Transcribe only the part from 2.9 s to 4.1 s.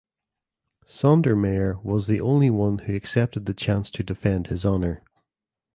accepted the chance to